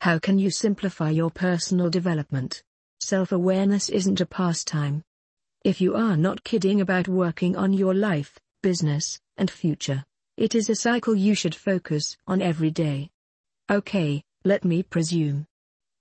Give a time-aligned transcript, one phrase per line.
[0.00, 2.62] How can you simplify your personal development?
[3.00, 5.02] Self-awareness isn't a pastime.
[5.62, 10.02] If you are not kidding about working on your life, business, and future,
[10.38, 13.10] it is a cycle you should focus on every day.
[13.70, 15.46] Okay, let me presume.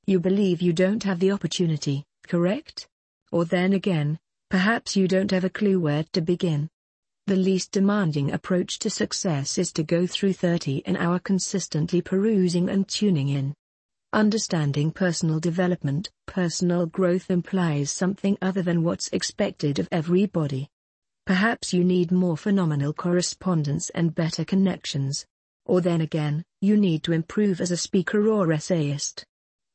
[0.07, 2.88] You believe you don't have the opportunity, correct?
[3.34, 4.18] Or then again,
[4.50, 6.70] perhaps you don't have a clue where to begin.
[7.27, 12.70] The least demanding approach to success is to go through 30 an hour consistently perusing
[12.70, 13.54] and tuning in.
[14.13, 20.67] Understanding personal development, personal growth implies something other than what's expected of everybody.
[21.27, 25.27] Perhaps you need more phenomenal correspondence and better connections.
[25.67, 29.23] Or then again, you need to improve as a speaker or essayist.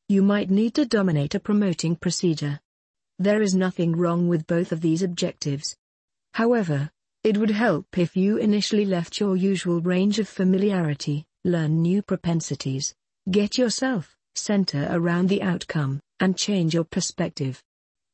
[0.09, 2.59] You might need to dominate a promoting procedure.
[3.17, 5.77] There is nothing wrong with both of these objectives.
[6.33, 6.91] However,
[7.23, 12.93] it would help if you initially left your usual range of familiarity, learn new propensities,
[13.31, 17.61] get yourself, center around the outcome, and change your perspective.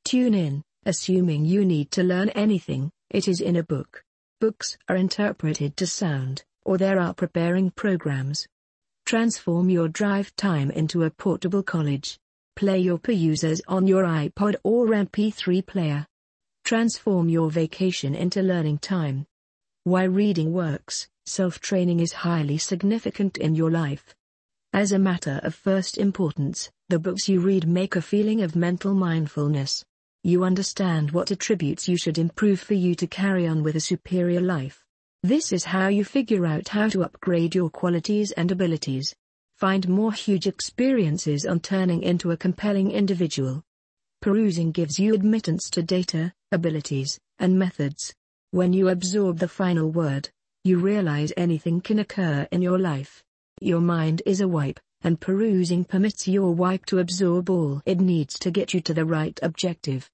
[0.05, 4.03] Tune in, assuming you need to learn anything, it is in a book.
[4.39, 8.47] Books are interpreted to sound, or there are preparing programs.
[9.05, 12.17] Transform your drive time into a portable college.
[12.55, 16.05] Play your perusers on your iPod or MP3 player.
[16.63, 19.25] Transform your vacation into learning time.
[19.83, 24.15] Why reading works, self-training is highly significant in your life.
[24.73, 28.93] As a matter of first importance, the books you read make a feeling of mental
[28.93, 29.83] mindfulness.
[30.23, 34.39] You understand what attributes you should improve for you to carry on with a superior
[34.39, 34.81] life.
[35.23, 39.13] This is how you figure out how to upgrade your qualities and abilities.
[39.57, 43.63] Find more huge experiences on turning into a compelling individual.
[44.21, 48.13] Perusing gives you admittance to data, abilities, and methods.
[48.51, 50.29] When you absorb the final word,
[50.63, 53.21] you realize anything can occur in your life.
[53.63, 58.39] Your mind is a wipe, and perusing permits your wipe to absorb all it needs
[58.39, 60.09] to get you to the right objective.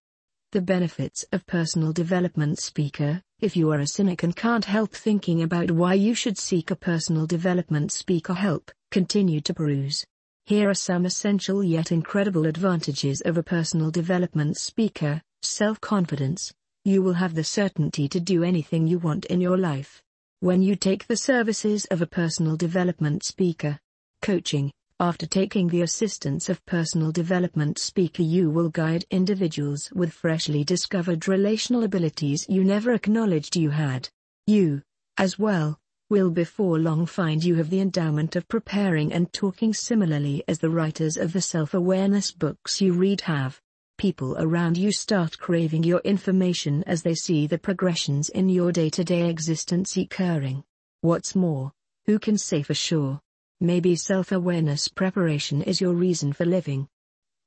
[0.51, 5.43] The benefits of personal development speaker, if you are a cynic and can't help thinking
[5.43, 10.05] about why you should seek a personal development speaker help, continue to peruse.
[10.45, 16.51] Here are some essential yet incredible advantages of a personal development speaker, self-confidence.
[16.83, 20.03] You will have the certainty to do anything you want in your life.
[20.39, 23.79] When you take the services of a personal development speaker,
[24.21, 30.63] coaching, after taking the assistance of personal development speaker you will guide individuals with freshly
[30.63, 34.09] discovered relational abilities you never acknowledged you had.
[34.45, 34.83] You,
[35.17, 35.79] as well,
[36.11, 40.69] will before long find you have the endowment of preparing and talking similarly as the
[40.69, 43.59] writers of the self-awareness books you read have.
[43.97, 49.27] People around you start craving your information as they see the progressions in your day-to-day
[49.27, 50.63] existence occurring.
[51.01, 51.71] What's more,
[52.05, 53.19] who can say for sure?
[53.59, 56.87] Maybe self-awareness preparation is your reason for living.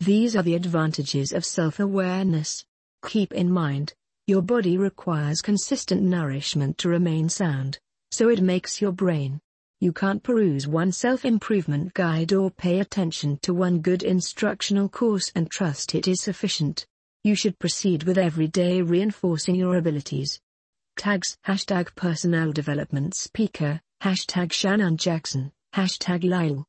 [0.00, 2.64] These are the advantages of self-awareness.
[3.06, 3.94] Keep in mind,
[4.26, 7.78] your body requires consistent nourishment to remain sound,
[8.10, 9.40] so it makes your brain.
[9.80, 15.50] You can't peruse one self-improvement guide or pay attention to one good instructional course and
[15.50, 16.86] trust it is sufficient.
[17.24, 20.38] You should proceed with every day reinforcing your abilities.
[20.96, 25.50] Tags Hashtag Personal Development Speaker, Hashtag Shannon Jackson.
[25.74, 26.58] Hashtag Lyle.